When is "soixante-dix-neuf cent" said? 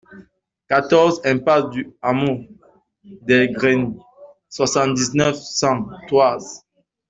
4.49-5.85